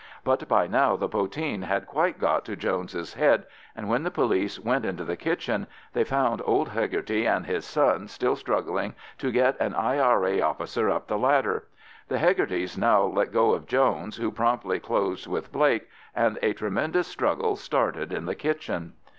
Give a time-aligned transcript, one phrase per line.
[0.23, 4.59] But by now the poteen had quite got to Jones's head; and when the police
[4.59, 9.55] went into the kitchen, they found old Hegarty and his son still struggling to get
[9.61, 10.41] an I.R.A.
[10.41, 11.65] officer up the ladder.
[12.07, 17.07] The Hegartys now let go of Jones, who promptly closed with Blake, and a tremendous
[17.07, 18.93] struggle started in the kitchen.